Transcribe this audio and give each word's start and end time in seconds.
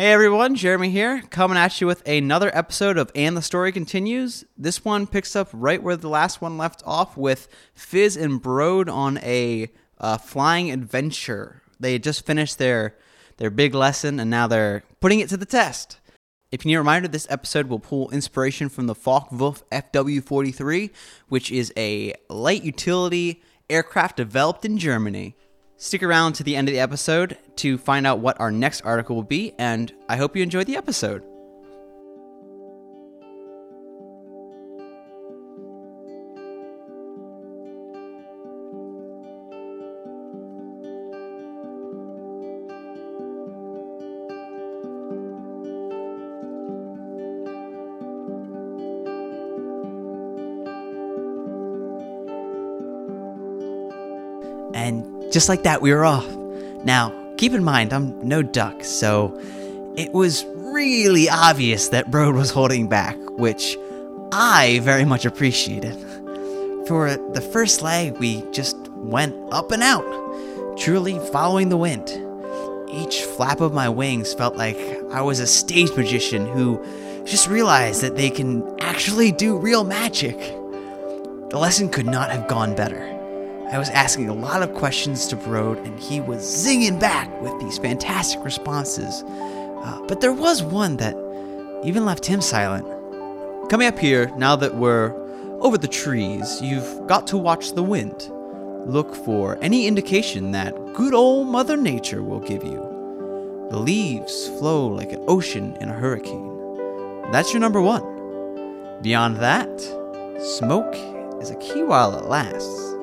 Hey 0.00 0.12
everyone, 0.12 0.54
Jeremy 0.54 0.88
here, 0.88 1.20
coming 1.28 1.58
at 1.58 1.78
you 1.78 1.86
with 1.86 2.08
another 2.08 2.50
episode 2.56 2.96
of 2.96 3.12
And 3.14 3.36
the 3.36 3.42
Story 3.42 3.70
Continues. 3.70 4.46
This 4.56 4.82
one 4.82 5.06
picks 5.06 5.36
up 5.36 5.50
right 5.52 5.82
where 5.82 5.94
the 5.94 6.08
last 6.08 6.40
one 6.40 6.56
left 6.56 6.82
off 6.86 7.18
with 7.18 7.48
Fizz 7.74 8.16
and 8.16 8.42
Brode 8.42 8.90
on 8.90 9.18
a 9.18 9.70
uh, 9.98 10.16
flying 10.16 10.70
adventure. 10.70 11.60
They 11.78 11.92
had 11.92 12.02
just 12.02 12.24
finished 12.24 12.56
their 12.56 12.96
their 13.36 13.50
big 13.50 13.74
lesson 13.74 14.18
and 14.18 14.30
now 14.30 14.46
they're 14.46 14.84
putting 15.00 15.20
it 15.20 15.28
to 15.28 15.36
the 15.36 15.44
test. 15.44 16.00
If 16.50 16.64
you 16.64 16.70
need 16.70 16.76
a 16.76 16.78
reminder, 16.78 17.06
this 17.06 17.26
episode 17.28 17.66
will 17.66 17.78
pull 17.78 18.08
inspiration 18.08 18.70
from 18.70 18.86
the 18.86 18.94
Focke-Wulf 18.94 19.68
FW-43, 19.68 20.92
which 21.28 21.52
is 21.52 21.74
a 21.76 22.14
light 22.30 22.62
utility 22.62 23.42
aircraft 23.68 24.16
developed 24.16 24.64
in 24.64 24.78
Germany. 24.78 25.36
Stick 25.82 26.02
around 26.02 26.34
to 26.34 26.44
the 26.44 26.56
end 26.56 26.68
of 26.68 26.74
the 26.74 26.78
episode 26.78 27.38
to 27.56 27.78
find 27.78 28.06
out 28.06 28.18
what 28.18 28.38
our 28.38 28.50
next 28.50 28.82
article 28.82 29.16
will 29.16 29.22
be, 29.22 29.54
and 29.58 29.90
I 30.10 30.18
hope 30.18 30.36
you 30.36 30.42
enjoy 30.42 30.62
the 30.62 30.76
episode. 30.76 31.22
And 54.74 55.19
just 55.30 55.48
like 55.48 55.62
that, 55.62 55.80
we 55.80 55.92
were 55.92 56.04
off. 56.04 56.28
Now, 56.84 57.12
keep 57.36 57.52
in 57.52 57.64
mind, 57.64 57.92
I'm 57.92 58.26
no 58.26 58.42
duck, 58.42 58.84
so 58.84 59.38
it 59.96 60.12
was 60.12 60.44
really 60.56 61.28
obvious 61.28 61.88
that 61.88 62.10
Brode 62.10 62.34
was 62.34 62.50
holding 62.50 62.88
back, 62.88 63.16
which 63.38 63.76
I 64.32 64.80
very 64.82 65.04
much 65.04 65.24
appreciated. 65.24 65.96
For 66.86 67.16
the 67.32 67.40
first 67.40 67.82
leg, 67.82 68.18
we 68.18 68.42
just 68.50 68.76
went 68.88 69.34
up 69.52 69.70
and 69.72 69.82
out, 69.82 70.04
truly 70.78 71.18
following 71.32 71.68
the 71.68 71.76
wind. 71.76 72.08
Each 72.90 73.22
flap 73.22 73.60
of 73.60 73.72
my 73.72 73.88
wings 73.88 74.34
felt 74.34 74.56
like 74.56 74.78
I 75.12 75.22
was 75.22 75.38
a 75.38 75.46
stage 75.46 75.94
magician 75.96 76.46
who 76.46 76.84
just 77.24 77.48
realized 77.48 78.00
that 78.02 78.16
they 78.16 78.30
can 78.30 78.64
actually 78.80 79.30
do 79.30 79.56
real 79.56 79.84
magic. 79.84 80.36
The 80.38 81.58
lesson 81.58 81.88
could 81.88 82.06
not 82.06 82.30
have 82.30 82.48
gone 82.48 82.74
better. 82.74 83.19
I 83.72 83.78
was 83.78 83.88
asking 83.90 84.28
a 84.28 84.34
lot 84.34 84.64
of 84.64 84.74
questions 84.74 85.28
to 85.28 85.36
Brode, 85.36 85.84
and 85.86 85.98
he 86.00 86.20
was 86.20 86.42
zinging 86.42 86.98
back 86.98 87.30
with 87.40 87.56
these 87.60 87.78
fantastic 87.78 88.44
responses. 88.44 89.22
Uh, 89.22 90.04
but 90.08 90.20
there 90.20 90.32
was 90.32 90.60
one 90.60 90.96
that 90.96 91.14
even 91.84 92.04
left 92.04 92.26
him 92.26 92.40
silent. 92.40 92.84
Coming 93.70 93.86
up 93.86 93.96
here, 93.96 94.32
now 94.36 94.56
that 94.56 94.74
we're 94.74 95.14
over 95.60 95.78
the 95.78 95.86
trees, 95.86 96.60
you've 96.60 97.06
got 97.06 97.28
to 97.28 97.36
watch 97.38 97.74
the 97.74 97.82
wind. 97.84 98.28
Look 98.86 99.14
for 99.14 99.56
any 99.62 99.86
indication 99.86 100.50
that 100.50 100.74
good 100.94 101.14
old 101.14 101.46
Mother 101.46 101.76
Nature 101.76 102.24
will 102.24 102.40
give 102.40 102.64
you. 102.64 103.68
The 103.70 103.78
leaves 103.78 104.48
flow 104.58 104.88
like 104.88 105.12
an 105.12 105.22
ocean 105.28 105.76
in 105.80 105.88
a 105.88 105.92
hurricane. 105.92 107.30
That's 107.30 107.52
your 107.52 107.60
number 107.60 107.80
one. 107.80 108.02
Beyond 109.00 109.36
that, 109.36 109.80
smoke 110.40 110.92
is 111.40 111.50
a 111.50 111.56
key 111.60 111.84
while 111.84 112.18
it 112.18 112.24
lasts. 112.24 112.96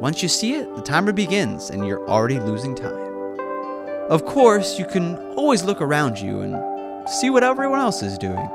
Once 0.00 0.22
you 0.22 0.28
see 0.30 0.54
it, 0.54 0.74
the 0.76 0.80
timer 0.80 1.12
begins 1.12 1.68
and 1.68 1.86
you're 1.86 2.08
already 2.08 2.40
losing 2.40 2.74
time. 2.74 3.38
Of 4.08 4.24
course, 4.24 4.78
you 4.78 4.86
can 4.86 5.16
always 5.34 5.62
look 5.62 5.82
around 5.82 6.18
you 6.18 6.40
and 6.40 6.56
see 7.06 7.28
what 7.28 7.44
everyone 7.44 7.80
else 7.80 8.02
is 8.02 8.16
doing. 8.16 8.48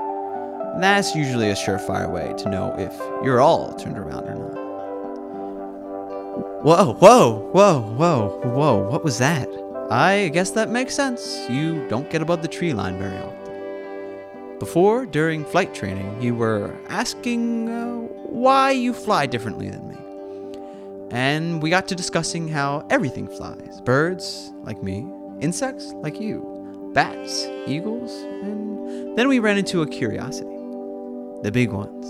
That's 0.79 1.15
usually 1.15 1.51
a 1.51 1.53
surefire 1.53 2.11
way 2.11 2.33
to 2.39 2.49
know 2.49 2.73
if 2.79 2.91
you're 3.23 3.41
all 3.41 3.75
turned 3.75 3.99
around 3.99 4.27
or 4.27 4.35
not. 4.35 4.55
Whoa, 6.63 6.93
whoa, 6.95 7.49
whoa, 7.53 7.81
whoa, 7.95 8.41
whoa, 8.43 8.89
what 8.89 9.03
was 9.03 9.19
that? 9.19 9.47
I 9.91 10.29
guess 10.29 10.49
that 10.51 10.71
makes 10.71 10.95
sense. 10.95 11.47
You 11.47 11.87
don't 11.89 12.09
get 12.09 12.23
above 12.23 12.41
the 12.41 12.47
tree 12.47 12.73
line 12.73 12.97
very 12.97 13.19
often. 13.19 14.57
Before, 14.57 15.05
during 15.05 15.45
flight 15.45 15.75
training, 15.75 16.19
you 16.19 16.33
were 16.33 16.75
asking 16.89 17.69
uh, 17.69 17.97
why 18.25 18.71
you 18.71 18.93
fly 18.93 19.27
differently 19.27 19.69
than 19.69 19.87
me. 19.87 20.04
And 21.11 21.61
we 21.61 21.69
got 21.69 21.87
to 21.89 21.95
discussing 21.95 22.47
how 22.47 22.85
everything 22.89 23.27
flies 23.27 23.81
birds, 23.81 24.51
like 24.63 24.81
me, 24.81 25.07
insects, 25.39 25.93
like 25.97 26.19
you, 26.19 26.91
bats, 26.93 27.45
eagles, 27.67 28.11
and 28.43 29.17
then 29.17 29.27
we 29.27 29.39
ran 29.39 29.57
into 29.57 29.81
a 29.81 29.87
curiosity 29.87 30.49
the 31.43 31.51
big 31.51 31.71
ones, 31.71 32.07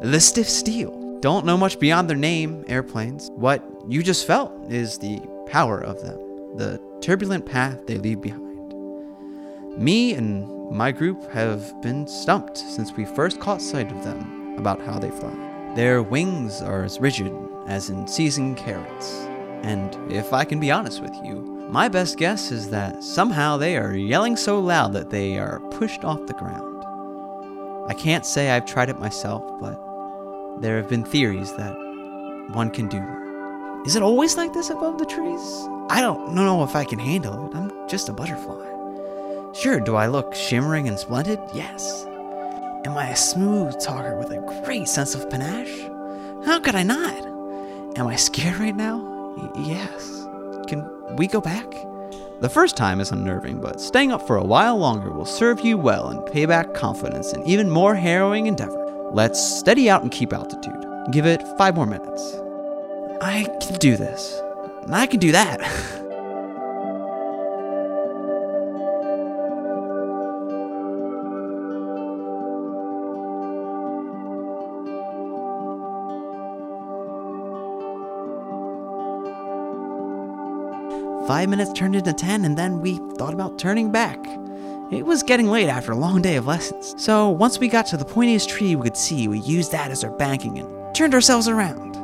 the 0.00 0.20
stiff 0.20 0.48
steel. 0.48 1.18
Don't 1.20 1.44
know 1.44 1.56
much 1.56 1.80
beyond 1.80 2.08
their 2.08 2.16
name, 2.16 2.64
airplanes. 2.68 3.30
What 3.34 3.64
you 3.88 4.02
just 4.02 4.26
felt 4.26 4.52
is 4.70 4.96
the 4.98 5.20
power 5.48 5.80
of 5.80 6.00
them, 6.00 6.18
the 6.56 6.80
turbulent 7.00 7.44
path 7.46 7.86
they 7.86 7.98
leave 7.98 8.20
behind. 8.20 8.74
Me 9.76 10.14
and 10.14 10.70
my 10.70 10.92
group 10.92 11.30
have 11.32 11.82
been 11.82 12.06
stumped 12.06 12.58
since 12.58 12.92
we 12.92 13.04
first 13.04 13.40
caught 13.40 13.60
sight 13.60 13.90
of 13.90 14.04
them 14.04 14.56
about 14.56 14.80
how 14.80 14.98
they 14.98 15.10
fly. 15.10 15.49
Their 15.74 16.02
wings 16.02 16.60
are 16.62 16.82
as 16.82 17.00
rigid 17.00 17.32
as 17.66 17.90
in 17.90 18.06
seasoned 18.06 18.56
carrots. 18.56 19.14
And 19.62 20.12
if 20.12 20.32
I 20.32 20.44
can 20.44 20.58
be 20.58 20.70
honest 20.70 21.00
with 21.00 21.14
you, 21.22 21.42
my 21.70 21.88
best 21.88 22.18
guess 22.18 22.50
is 22.50 22.70
that 22.70 23.04
somehow 23.04 23.56
they 23.56 23.76
are 23.76 23.94
yelling 23.94 24.36
so 24.36 24.58
loud 24.58 24.92
that 24.94 25.10
they 25.10 25.38
are 25.38 25.60
pushed 25.70 26.04
off 26.04 26.26
the 26.26 26.34
ground. 26.34 26.84
I 27.88 27.94
can't 27.94 28.26
say 28.26 28.50
I've 28.50 28.66
tried 28.66 28.88
it 28.88 28.98
myself, 28.98 29.42
but 29.60 29.78
there 30.60 30.76
have 30.76 30.88
been 30.88 31.04
theories 31.04 31.54
that 31.56 31.74
one 32.52 32.70
can 32.70 32.88
do. 32.88 33.00
Is 33.86 33.94
it 33.94 34.02
always 34.02 34.36
like 34.36 34.52
this 34.52 34.70
above 34.70 34.98
the 34.98 35.06
trees? 35.06 35.68
I 35.88 36.00
don't 36.00 36.34
know 36.34 36.64
if 36.64 36.74
I 36.74 36.84
can 36.84 36.98
handle 36.98 37.46
it. 37.46 37.56
I'm 37.56 37.88
just 37.88 38.08
a 38.08 38.12
butterfly. 38.12 38.66
Sure, 39.52 39.78
do 39.78 39.94
I 39.94 40.08
look 40.08 40.34
shimmering 40.34 40.88
and 40.88 40.98
splendid? 40.98 41.38
Yes. 41.54 42.06
Am 42.84 42.96
I 42.96 43.10
a 43.10 43.16
smooth 43.16 43.78
talker 43.78 44.16
with 44.16 44.30
a 44.30 44.62
great 44.64 44.88
sense 44.88 45.14
of 45.14 45.28
panache? 45.28 45.82
How 46.46 46.58
could 46.60 46.74
I 46.74 46.82
not? 46.82 47.26
Am 47.98 48.06
I 48.06 48.16
scared 48.16 48.56
right 48.56 48.74
now? 48.74 48.98
Y- 49.36 49.76
yes. 49.76 50.26
Can 50.66 50.88
we 51.16 51.26
go 51.26 51.42
back? 51.42 51.70
The 52.40 52.48
first 52.48 52.78
time 52.78 53.00
is 53.00 53.12
unnerving, 53.12 53.60
but 53.60 53.82
staying 53.82 54.12
up 54.12 54.26
for 54.26 54.36
a 54.36 54.44
while 54.44 54.78
longer 54.78 55.10
will 55.10 55.26
serve 55.26 55.60
you 55.60 55.76
well 55.76 56.08
and 56.08 56.24
pay 56.32 56.46
back 56.46 56.72
confidence 56.72 57.34
in 57.34 57.42
even 57.46 57.68
more 57.68 57.94
harrowing 57.94 58.46
endeavor. 58.46 59.10
Let's 59.12 59.38
steady 59.58 59.90
out 59.90 60.02
and 60.02 60.10
keep 60.10 60.32
altitude. 60.32 60.82
Give 61.10 61.26
it 61.26 61.42
five 61.58 61.74
more 61.74 61.86
minutes. 61.86 62.34
I 63.20 63.46
can 63.60 63.74
do 63.78 63.98
this. 63.98 64.40
I 64.88 65.06
can 65.06 65.20
do 65.20 65.32
that. 65.32 65.60
Five 81.30 81.48
minutes 81.48 81.72
turned 81.74 81.94
into 81.94 82.12
ten, 82.12 82.44
and 82.44 82.56
then 82.56 82.80
we 82.80 82.96
thought 83.14 83.32
about 83.32 83.56
turning 83.56 83.92
back. 83.92 84.18
It 84.90 85.06
was 85.06 85.22
getting 85.22 85.46
late 85.46 85.68
after 85.68 85.92
a 85.92 85.96
long 85.96 86.20
day 86.22 86.34
of 86.34 86.48
lessons, 86.48 86.92
so 87.00 87.30
once 87.30 87.60
we 87.60 87.68
got 87.68 87.86
to 87.86 87.96
the 87.96 88.04
pointiest 88.04 88.48
tree 88.48 88.74
we 88.74 88.82
could 88.82 88.96
see, 88.96 89.28
we 89.28 89.38
used 89.38 89.70
that 89.70 89.92
as 89.92 90.02
our 90.02 90.10
banking 90.10 90.58
and 90.58 90.92
turned 90.92 91.14
ourselves 91.14 91.46
around. 91.46 91.94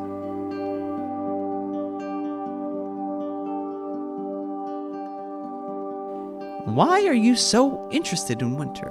Why 6.73 7.05
are 7.05 7.13
you 7.13 7.35
so 7.35 7.89
interested 7.91 8.43
in 8.43 8.57
winter? 8.57 8.91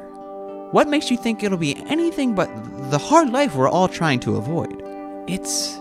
What 0.72 0.90
makes 0.90 1.10
you 1.10 1.16
think 1.16 1.44
it'll 1.44 1.58
be 1.58 1.82
anything 1.88 2.36
but 2.36 2.50
the 2.92 2.98
hard 2.98 3.30
life 3.30 3.56
we're 3.56 3.70
all 3.70 3.88
trying 3.88 4.20
to 4.20 4.36
avoid? 4.36 4.84
It's 5.28 5.78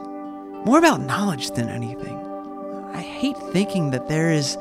more 0.65 0.79
about 0.79 1.01
knowledge 1.01 1.51
than 1.51 1.69
anything. 1.69 2.14
Hate 3.25 3.39
thinking 3.55 3.91
that 3.93 4.07
there 4.07 4.31
is 4.31 4.59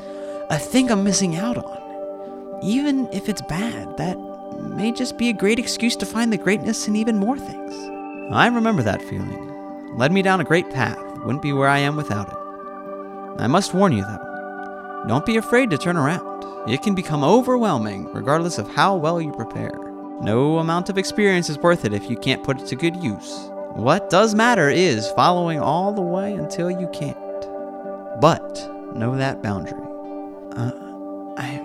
a 0.48 0.58
thing 0.58 0.90
I'm 0.90 1.04
missing 1.04 1.36
out 1.36 1.58
on. 1.58 2.60
Even 2.62 3.06
if 3.12 3.28
it's 3.28 3.42
bad, 3.42 3.94
that 3.98 4.16
may 4.74 4.90
just 4.90 5.18
be 5.18 5.28
a 5.28 5.34
great 5.34 5.58
excuse 5.58 5.94
to 5.96 6.06
find 6.06 6.32
the 6.32 6.38
greatness 6.38 6.88
in 6.88 6.96
even 6.96 7.18
more 7.18 7.38
things. 7.38 7.74
I 8.32 8.46
remember 8.46 8.82
that 8.82 9.02
feeling. 9.02 9.98
Led 9.98 10.12
me 10.12 10.22
down 10.22 10.40
a 10.40 10.44
great 10.44 10.70
path, 10.70 10.98
wouldn't 11.26 11.42
be 11.42 11.52
where 11.52 11.68
I 11.68 11.76
am 11.80 11.94
without 11.94 12.28
it. 12.28 13.42
I 13.42 13.48
must 13.48 13.74
warn 13.74 13.92
you, 13.92 14.00
though, 14.00 15.04
don't 15.08 15.26
be 15.26 15.36
afraid 15.36 15.68
to 15.68 15.76
turn 15.76 15.98
around. 15.98 16.24
It 16.66 16.80
can 16.80 16.94
become 16.94 17.22
overwhelming, 17.22 18.10
regardless 18.14 18.56
of 18.56 18.70
how 18.70 18.96
well 18.96 19.20
you 19.20 19.32
prepare. 19.32 19.78
No 20.22 20.56
amount 20.56 20.88
of 20.88 20.96
experience 20.96 21.50
is 21.50 21.58
worth 21.58 21.84
it 21.84 21.92
if 21.92 22.08
you 22.08 22.16
can't 22.16 22.42
put 22.42 22.62
it 22.62 22.66
to 22.68 22.76
good 22.76 22.96
use. 22.96 23.50
What 23.74 24.08
does 24.08 24.34
matter 24.34 24.70
is 24.70 25.06
following 25.10 25.60
all 25.60 25.92
the 25.92 26.00
way 26.00 26.32
until 26.32 26.70
you 26.70 26.88
can't. 26.94 27.23
But 28.20 28.70
know 28.94 29.16
that 29.16 29.42
boundary. 29.42 29.80
Uh, 30.56 30.72
I. 31.36 31.60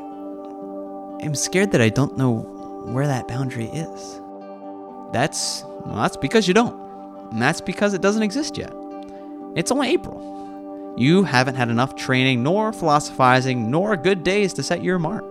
am 1.22 1.36
scared 1.36 1.72
that 1.72 1.82
I 1.82 1.90
don't 1.90 2.18
know 2.18 2.40
where 2.86 3.08
that 3.08 3.28
boundary 3.28 3.66
is. 3.66 4.22
That's 5.12 5.64
well, 5.86 5.96
that's 5.96 6.18
because 6.18 6.48
you 6.48 6.54
don't. 6.54 6.78
And 7.32 7.42
that's 7.42 7.62
because 7.62 7.94
it 7.94 8.02
doesn't 8.02 8.24
exist 8.24 8.58
yet. 8.58 8.74
It's 9.56 9.72
only 9.72 9.90
April. 9.90 10.96
You 10.98 11.24
haven't 11.24 11.56
had 11.56 11.70
enough 11.70 11.96
training, 11.96 12.44
nor 12.44 12.74
philosophizing, 12.74 13.70
nor 13.72 13.96
good 13.96 14.24
days 14.24 14.54
to 14.54 14.64
set 14.64 14.84
your 14.84 15.00
mark. 15.00 15.26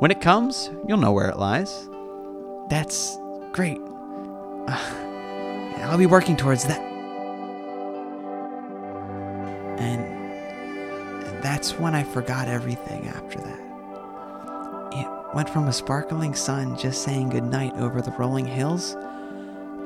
When 0.00 0.10
it 0.10 0.20
comes, 0.20 0.70
you'll 0.86 0.98
know 0.98 1.12
where 1.12 1.28
it 1.28 1.38
lies. 1.38 1.88
That's 2.68 3.18
great. 3.52 3.80
Uh, 4.68 4.94
I'll 5.78 5.98
be 5.98 6.06
working 6.06 6.36
towards 6.36 6.64
that. 6.64 6.80
And 9.78 10.13
that's 11.44 11.78
when 11.78 11.94
I 11.94 12.02
forgot 12.02 12.48
everything 12.48 13.06
after 13.08 13.38
that. 13.38 13.60
It 14.92 15.34
went 15.34 15.50
from 15.50 15.68
a 15.68 15.72
sparkling 15.72 16.34
sun 16.34 16.76
just 16.78 17.02
saying 17.02 17.28
goodnight 17.28 17.74
over 17.74 18.00
the 18.00 18.12
rolling 18.12 18.46
hills 18.46 18.92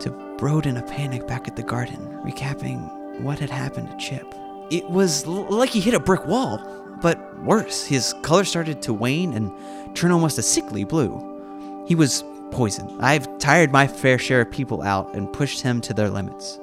to 0.01 0.37
Brode 0.39 0.67
in 0.67 0.77
a 0.77 0.83
panic 0.83 1.27
back 1.27 1.49
at 1.49 1.57
the 1.57 1.63
garden, 1.65 1.99
recapping 2.25 3.21
what 3.23 3.41
had 3.41 3.51
happened 3.51 3.91
to 3.91 3.97
Chip. 3.97 4.33
It 4.71 4.89
was 4.89 5.27
l- 5.27 5.51
like 5.51 5.71
he 5.71 5.81
hit 5.81 5.95
a 5.95 6.01
brick 6.01 6.27
wall, 6.27 6.63
but 7.03 7.19
worse. 7.43 7.85
His 7.85 8.15
color 8.23 8.45
started 8.45 8.81
to 8.83 8.93
wane 8.95 9.33
and 9.33 9.51
turn 9.97 10.13
almost 10.13 10.39
a 10.39 10.43
sickly 10.43 10.85
blue. 10.85 11.85
He 11.89 11.97
was 11.97 12.23
poisoned. 12.53 13.03
I've 13.03 13.39
tired 13.39 13.73
my 13.73 13.89
fair 13.89 14.19
share 14.19 14.43
of 14.43 14.51
people 14.53 14.83
out 14.83 15.13
and 15.15 15.33
pushed 15.33 15.63
him 15.63 15.81
to 15.81 15.93
their 15.95 16.09
limits. 16.09 16.61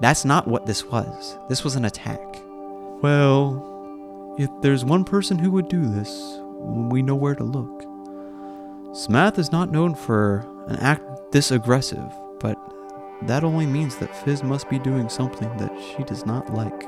That's 0.00 0.24
not 0.24 0.46
what 0.46 0.66
this 0.66 0.84
was. 0.84 1.36
This 1.48 1.64
was 1.64 1.74
an 1.74 1.86
attack. 1.86 2.20
Well, 3.02 3.67
if 4.38 4.48
there's 4.62 4.84
one 4.84 5.04
person 5.04 5.36
who 5.36 5.50
would 5.50 5.68
do 5.68 5.84
this, 5.84 6.38
we 6.60 7.02
know 7.02 7.16
where 7.16 7.34
to 7.34 7.42
look. 7.42 7.84
Smath 8.94 9.38
is 9.38 9.50
not 9.50 9.72
known 9.72 9.96
for 9.96 10.46
an 10.68 10.76
act 10.76 11.32
this 11.32 11.50
aggressive, 11.50 12.10
but 12.38 12.56
that 13.22 13.42
only 13.42 13.66
means 13.66 13.96
that 13.96 14.16
Fizz 14.24 14.44
must 14.44 14.70
be 14.70 14.78
doing 14.78 15.08
something 15.08 15.54
that 15.56 15.72
she 15.80 16.04
does 16.04 16.24
not 16.24 16.54
like. 16.54 16.80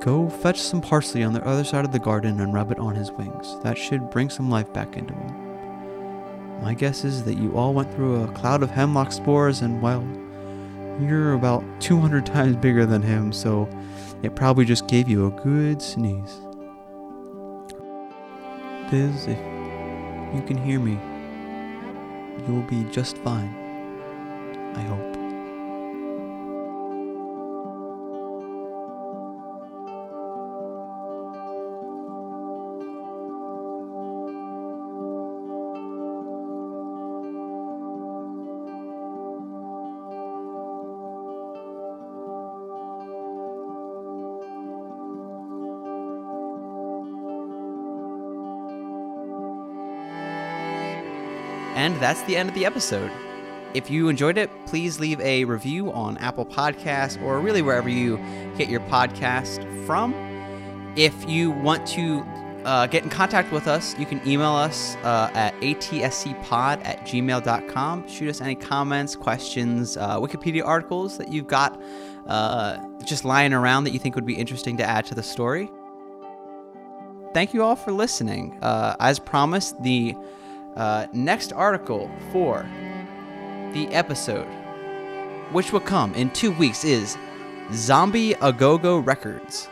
Go 0.00 0.30
fetch 0.30 0.60
some 0.60 0.80
parsley 0.80 1.24
on 1.24 1.32
the 1.32 1.44
other 1.44 1.64
side 1.64 1.84
of 1.84 1.90
the 1.90 1.98
garden 1.98 2.38
and 2.38 2.54
rub 2.54 2.70
it 2.70 2.78
on 2.78 2.94
his 2.94 3.10
wings. 3.10 3.56
That 3.64 3.76
should 3.76 4.08
bring 4.10 4.30
some 4.30 4.48
life 4.48 4.72
back 4.72 4.96
into 4.96 5.12
him. 5.12 6.62
My 6.62 6.72
guess 6.72 7.04
is 7.04 7.24
that 7.24 7.36
you 7.36 7.56
all 7.56 7.74
went 7.74 7.92
through 7.92 8.22
a 8.22 8.32
cloud 8.32 8.62
of 8.62 8.70
hemlock 8.70 9.10
spores, 9.10 9.60
and 9.60 9.82
well, 9.82 10.06
you're 11.00 11.32
about 11.32 11.64
200 11.80 12.24
times 12.24 12.56
bigger 12.56 12.86
than 12.86 13.02
him, 13.02 13.32
so 13.32 13.68
it 14.26 14.34
probably 14.34 14.64
just 14.64 14.88
gave 14.88 15.08
you 15.08 15.26
a 15.26 15.30
good 15.30 15.80
sneeze. 15.80 16.40
Fizz, 18.90 19.28
if 19.28 19.38
you 20.34 20.42
can 20.44 20.56
hear 20.56 20.80
me, 20.80 20.98
you'll 22.46 22.62
be 22.62 22.82
just 22.90 23.16
fine. 23.18 23.54
I 24.74 24.80
hope. 24.80 25.15
And 51.86 51.94
that's 52.00 52.20
the 52.22 52.36
end 52.36 52.48
of 52.48 52.54
the 52.56 52.66
episode. 52.66 53.12
If 53.72 53.88
you 53.88 54.08
enjoyed 54.08 54.38
it, 54.38 54.50
please 54.66 54.98
leave 54.98 55.20
a 55.20 55.44
review 55.44 55.92
on 55.92 56.18
Apple 56.18 56.44
Podcasts 56.44 57.22
or 57.22 57.38
really 57.38 57.62
wherever 57.62 57.88
you 57.88 58.16
get 58.58 58.68
your 58.68 58.80
podcast 58.80 59.62
from. 59.86 60.12
If 60.96 61.28
you 61.28 61.52
want 61.52 61.86
to 61.90 62.26
uh, 62.64 62.88
get 62.88 63.04
in 63.04 63.08
contact 63.08 63.52
with 63.52 63.68
us, 63.68 63.96
you 64.00 64.04
can 64.04 64.20
email 64.26 64.50
us 64.50 64.96
uh, 65.04 65.30
at 65.34 65.54
atscpod 65.60 66.84
at 66.84 67.06
gmail.com. 67.06 68.08
Shoot 68.08 68.30
us 68.30 68.40
any 68.40 68.56
comments, 68.56 69.14
questions, 69.14 69.96
uh, 69.96 70.18
Wikipedia 70.18 70.66
articles 70.66 71.16
that 71.18 71.32
you've 71.32 71.46
got 71.46 71.80
uh, 72.26 72.78
just 73.04 73.24
lying 73.24 73.52
around 73.52 73.84
that 73.84 73.92
you 73.92 74.00
think 74.00 74.16
would 74.16 74.26
be 74.26 74.34
interesting 74.34 74.76
to 74.78 74.84
add 74.84 75.06
to 75.06 75.14
the 75.14 75.22
story. 75.22 75.70
Thank 77.32 77.54
you 77.54 77.62
all 77.62 77.76
for 77.76 77.92
listening. 77.92 78.58
Uh, 78.60 78.96
as 78.98 79.20
promised, 79.20 79.80
the 79.84 80.16
uh, 80.76 81.06
next 81.12 81.52
article 81.52 82.10
for 82.30 82.66
the 83.72 83.88
episode, 83.92 84.46
which 85.52 85.72
will 85.72 85.80
come 85.80 86.14
in 86.14 86.30
two 86.30 86.52
weeks, 86.52 86.84
is 86.84 87.16
Zombie 87.72 88.34
A 88.42 88.52
Go 88.52 88.78
Go 88.78 88.98
Records, 88.98 89.66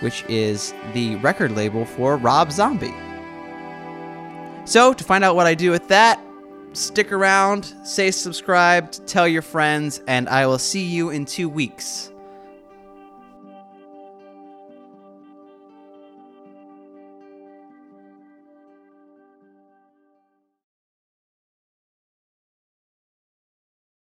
which 0.00 0.24
is 0.28 0.72
the 0.92 1.16
record 1.16 1.52
label 1.52 1.84
for 1.84 2.16
Rob 2.16 2.52
Zombie. 2.52 2.94
So, 4.64 4.94
to 4.94 5.04
find 5.04 5.22
out 5.24 5.36
what 5.36 5.46
I 5.46 5.54
do 5.54 5.70
with 5.70 5.88
that, 5.88 6.18
stick 6.72 7.12
around, 7.12 7.74
say 7.84 8.10
subscribed, 8.10 9.06
tell 9.06 9.28
your 9.28 9.42
friends, 9.42 10.00
and 10.06 10.28
I 10.28 10.46
will 10.46 10.58
see 10.58 10.84
you 10.84 11.10
in 11.10 11.26
two 11.26 11.48
weeks. 11.48 12.10